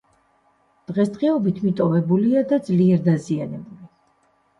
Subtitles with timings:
[0.91, 3.87] დღესდღეობით მიტოვებულია და ძლიერ დაზიანებული.